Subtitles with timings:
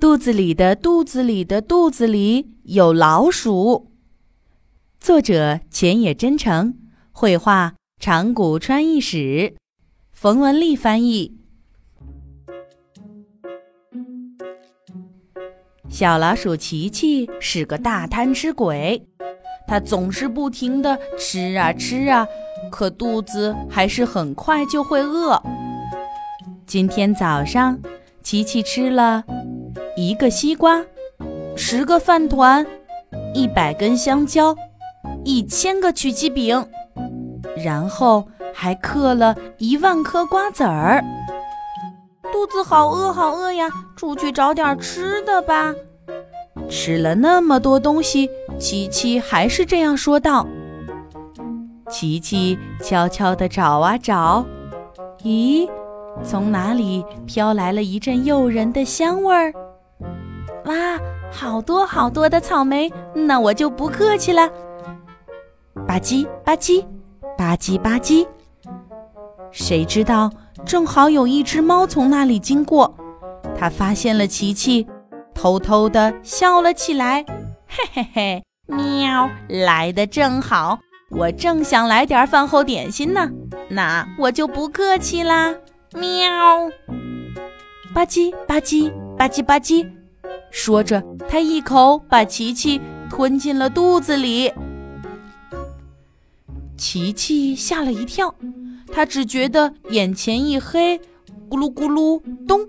[0.00, 3.92] 肚子里的肚子里的肚子里有老鼠。
[4.98, 6.74] 作者：浅野真诚，
[7.12, 9.54] 绘画：长谷川一史，
[10.10, 11.36] 冯文丽翻译。
[15.90, 19.06] 小老鼠琪琪是个大贪吃鬼，
[19.68, 22.26] 它总是不停地吃啊吃啊，
[22.70, 25.38] 可肚子还是很快就会饿。
[26.64, 27.78] 今天早上，
[28.22, 29.22] 琪琪吃了。
[30.00, 30.82] 一个西瓜，
[31.54, 32.66] 十个饭团，
[33.34, 34.56] 一百根香蕉，
[35.26, 36.66] 一千个曲奇饼，
[37.62, 41.04] 然后还嗑了一万颗瓜子儿。
[42.32, 43.68] 肚子好饿，好饿呀！
[43.94, 45.74] 出去找点吃的吧。
[46.70, 50.46] 吃了那么多东西，琪琪还是这样说道。
[51.90, 54.46] 琪琪悄悄地找啊找，
[55.22, 55.68] 咦，
[56.24, 59.52] 从哪里飘来了一阵诱人的香味儿？
[60.70, 61.00] 哇，
[61.32, 64.48] 好多好多的草莓，那我就不客气了。
[65.84, 66.86] 吧唧吧唧，
[67.36, 68.24] 吧唧吧唧。
[69.50, 70.30] 谁知道
[70.64, 72.94] 正好有一只猫从那里经过，
[73.58, 74.86] 它发现了琪琪，
[75.34, 77.24] 偷偷的笑了起来。
[77.66, 80.78] 嘿嘿嘿，喵，来的正好，
[81.10, 83.28] 我正想来点饭后点心呢，
[83.68, 85.52] 那我就不客气啦。
[85.94, 86.68] 喵，
[87.92, 89.84] 吧唧吧唧，吧唧吧唧。
[90.50, 94.52] 说着，他一口把琪琪吞进了肚子里。
[96.76, 98.34] 琪琪吓了一跳，
[98.92, 100.98] 他只觉得眼前一黑，
[101.48, 102.60] 咕噜咕噜咚，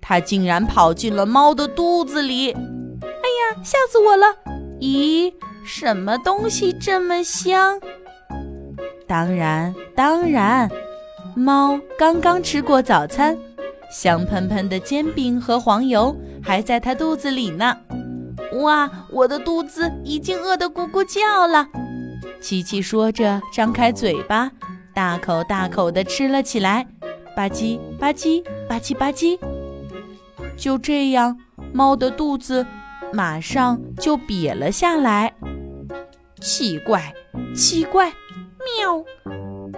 [0.00, 2.52] 他竟然跑进了猫的肚子里！
[2.52, 4.26] 哎呀，吓死我了！
[4.80, 5.32] 咦，
[5.64, 7.80] 什么东西这么香？
[9.06, 10.70] 当然，当然，
[11.34, 13.36] 猫刚刚吃过早餐。
[13.90, 16.14] 香喷喷的煎饼和黄油
[16.46, 17.76] 还在它肚子里呢。
[18.60, 21.66] 哇，我的肚子已经饿得咕咕叫了。
[22.40, 24.50] 琪琪说着，张开嘴巴，
[24.94, 26.86] 大口大口地吃了起来，
[27.34, 29.36] 吧唧吧唧吧唧吧唧。
[30.56, 31.36] 就这样，
[31.72, 32.64] 猫的肚子
[33.12, 35.34] 马上就瘪了下来。
[36.40, 37.12] 奇怪，
[37.54, 38.12] 奇怪，
[38.78, 39.04] 喵！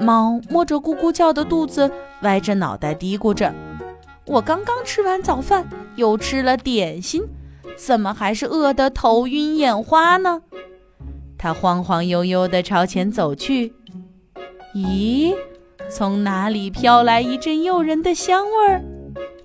[0.00, 1.90] 猫摸着咕咕叫的肚子，
[2.22, 3.52] 歪着脑袋嘀咕着。
[4.28, 5.66] 我刚刚吃完早饭，
[5.96, 7.22] 又吃了点心，
[7.76, 10.42] 怎么还是饿得头晕眼花呢？
[11.38, 13.72] 他晃晃悠悠地朝前走去。
[14.74, 15.34] 咦，
[15.88, 18.84] 从哪里飘来一阵诱人的香味儿？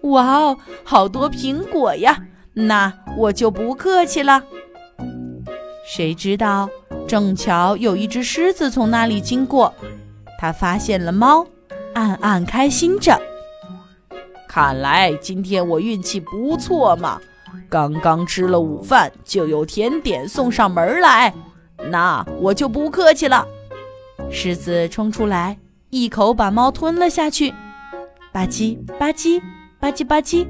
[0.01, 2.25] 哇哦，好多苹果呀！
[2.53, 4.43] 那我就不客气了。
[5.87, 6.69] 谁知道，
[7.07, 9.73] 正巧有一只狮子从那里经过，
[10.37, 11.47] 它发现了猫，
[11.93, 13.17] 暗暗开心着。
[14.53, 17.19] 看来今天我运气不错嘛！
[17.67, 21.33] 刚刚吃了午饭，就有甜点送上门来，
[21.89, 23.47] 那我就不客气了。
[24.29, 25.57] 狮子冲出来，
[25.89, 27.49] 一口把猫吞了下去，
[28.31, 29.41] 吧唧吧唧
[29.79, 30.45] 吧唧吧唧，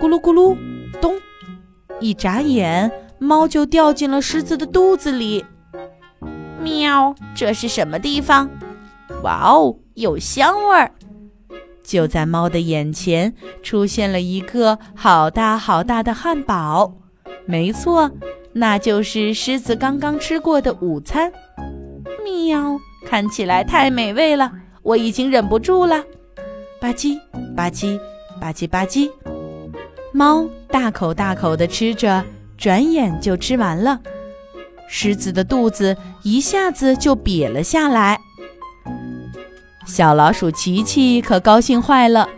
[0.00, 0.58] 咕噜咕噜，
[1.00, 1.14] 咚！
[2.00, 2.90] 一眨眼，
[3.20, 5.46] 猫就掉进了狮子的肚子里。
[6.58, 8.50] 喵，这是什么地方？
[9.22, 10.90] 哇哦，有香味儿！
[11.84, 16.94] 就在猫的眼前出现了一个好大好大的汉堡，
[17.44, 18.10] 没错，
[18.54, 21.30] 那就是狮子刚刚吃过的午餐。
[22.24, 24.50] 喵，看起来太美味了，
[24.82, 26.02] 我已经忍不住了。
[26.80, 27.18] 吧唧
[27.54, 28.00] 吧唧
[28.40, 29.10] 吧唧吧唧，
[30.12, 32.24] 猫大口大口地吃着，
[32.56, 34.00] 转眼就吃完了。
[34.88, 38.18] 狮子的肚子一下子就瘪了下来。
[39.84, 42.28] 小老鼠琪琪可高兴坏了，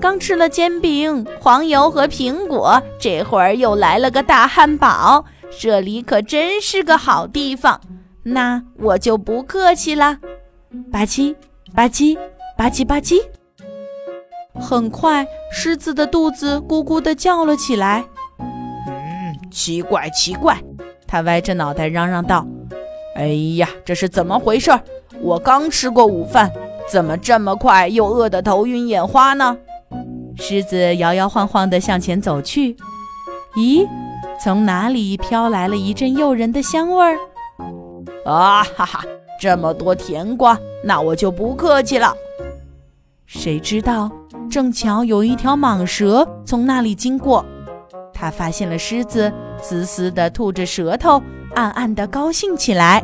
[0.00, 5.24] 刚吃了煎饼、黄油和苹果，这会儿又来了个大汉堡，
[5.60, 7.80] 这里可真是个好地方。
[8.22, 10.18] 那我就不客气了，
[10.90, 11.34] 吧唧
[11.74, 12.18] 吧唧
[12.56, 13.22] 吧唧吧唧。
[14.58, 18.04] 很快，狮子的肚子咕咕地叫了起来。
[18.38, 20.58] 嗯，奇怪奇怪，
[21.06, 22.44] 它歪着脑袋嚷嚷道
[23.14, 23.26] ：“哎
[23.56, 24.72] 呀，这是怎么回事？
[25.20, 26.50] 我刚吃过午饭。”
[26.88, 29.56] 怎么这么快又饿得头晕眼花呢？
[30.36, 32.76] 狮子摇摇晃晃地向前走去。
[33.54, 33.86] 咦，
[34.42, 37.18] 从哪里飘来了一阵诱人的香味儿？
[38.26, 39.04] 啊哈哈，
[39.40, 42.14] 这么多甜瓜，那我就不客气了。
[43.24, 44.10] 谁知道，
[44.50, 47.44] 正巧有一条蟒蛇从那里经过，
[48.12, 51.22] 它发现了狮子，嘶嘶地吐着舌头，
[51.54, 53.02] 暗暗地高兴起来。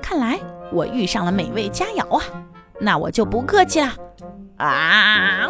[0.00, 0.38] 看来。
[0.72, 2.24] 我遇上了美味佳肴啊，
[2.80, 3.96] 那我就不客气啦！
[4.56, 5.48] 啊！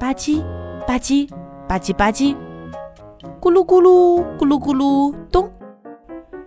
[0.00, 0.42] 吧唧
[0.86, 1.28] 吧唧
[1.68, 2.34] 吧唧吧唧，
[3.40, 5.50] 咕噜咕噜咕噜咕噜咚，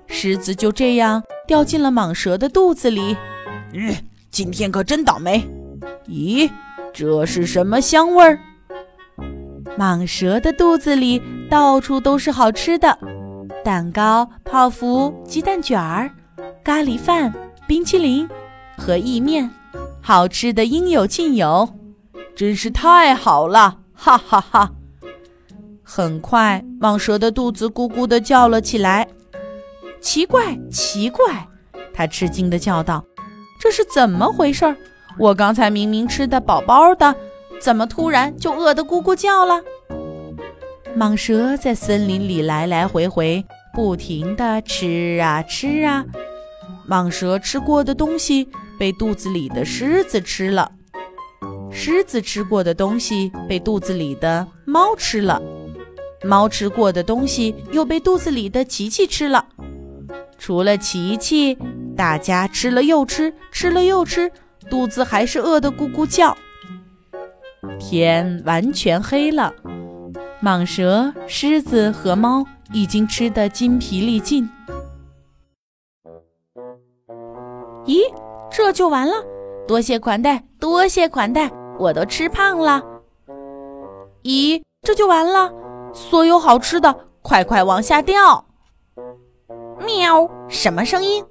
[0.05, 3.15] 狮子就这样掉进了蟒蛇的肚子里。
[3.73, 3.95] 嗯，
[4.29, 5.47] 今天可真倒霉。
[6.07, 6.49] 咦，
[6.93, 8.39] 这是什么香味儿？
[9.77, 12.97] 蟒蛇的肚子里到处都是好吃的，
[13.63, 16.09] 蛋糕、泡芙、鸡蛋卷儿、
[16.67, 17.33] 咖喱饭、
[17.65, 18.27] 冰淇淋
[18.77, 19.49] 和意面，
[20.01, 21.69] 好吃的应有尽有，
[22.35, 23.77] 真是太好了！
[23.93, 24.73] 哈哈哈。
[25.81, 29.07] 很快，蟒蛇的肚子咕咕地叫了起来。
[30.01, 31.47] 奇怪，奇怪，
[31.93, 33.05] 它吃惊地叫道
[33.61, 34.75] ：“这是怎么回事？
[35.17, 37.15] 我刚才明明吃得饱饱的。”
[37.61, 39.63] 怎么突然就饿得咕咕叫了？
[40.97, 46.03] 蟒蛇在森林里来来回回，不停地吃啊吃啊。
[46.87, 48.47] 蟒蛇吃过的东西
[48.79, 50.71] 被肚子里的狮子吃了，
[51.69, 55.41] 狮子吃过的东西被肚子里的猫吃了，
[56.23, 59.45] 猫吃过的东西又被肚子里的琪琪吃了。
[60.37, 61.57] 除了琪琪，
[61.95, 64.31] 大家吃了又吃，吃了又吃，
[64.69, 66.37] 肚子还是饿得咕咕叫。
[67.79, 69.53] 天完全黑了，
[70.41, 74.47] 蟒蛇、狮子和猫已经吃得筋疲力尽。
[78.57, 79.13] 这就完了？
[79.67, 82.83] 多谢款待，多谢款待，我都吃胖了。
[84.23, 85.53] 咦，这就完了？
[85.93, 88.43] 所有好吃的，快快往下掉！
[89.85, 91.23] 喵，什么声音？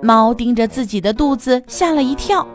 [0.00, 2.48] 猫盯着自己的肚子，吓了一跳。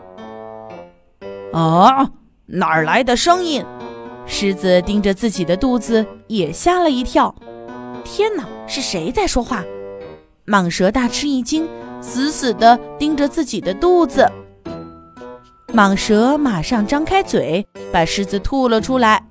[1.52, 2.10] 啊！
[2.46, 3.64] 哪儿来的声音？
[4.26, 7.32] 狮子盯着自己的肚子，也吓了一跳。
[8.02, 9.62] 天哪，是谁在说话？
[10.48, 11.68] 蟒蛇大吃一惊，
[12.00, 14.30] 死死地盯着自己的肚子。
[15.74, 19.22] 蟒蛇马上张开嘴，把狮子吐了出来。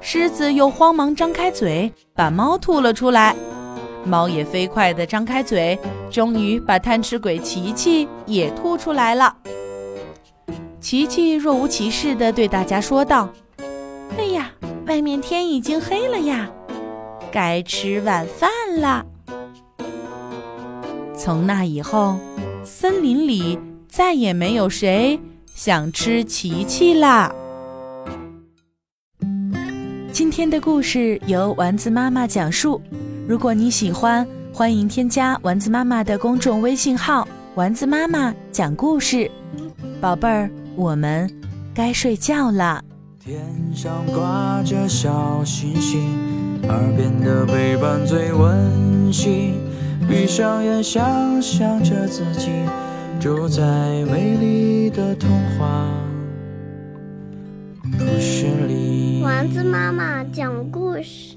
[0.00, 3.36] 狮子又慌忙张开嘴，把猫吐了出来。
[4.04, 5.78] 猫也飞快地张开嘴，
[6.10, 9.36] 终于把贪吃鬼琪琪也吐出来了。
[10.80, 13.28] 琪琪若无其事地对大家说道
[14.18, 14.50] ：“哎呀，
[14.86, 16.50] 外面天已经黑了呀，
[17.30, 19.04] 该吃晚饭了。”
[21.24, 22.18] 从那以后，
[22.64, 23.56] 森林里
[23.88, 25.16] 再也没有谁
[25.54, 27.32] 想吃琪琪啦。
[30.12, 32.82] 今天的故事由丸子妈妈讲述。
[33.28, 39.30] 如果你喜欢，欢迎添加丸子妈妈的公众微信号“丸子妈妈讲故事”，
[40.02, 40.50] 宝贝儿。
[40.74, 41.30] 我们
[41.72, 42.82] 该睡觉了。
[43.20, 43.40] 天
[43.72, 46.02] 上挂着小星星，
[46.68, 49.61] 耳边的陪伴最温馨。
[50.08, 52.50] 闭上眼，想象着自己
[53.20, 53.62] 住在
[54.04, 55.86] 美丽的童话
[57.98, 59.22] 故事里。
[59.22, 61.31] 丸子妈妈讲故事。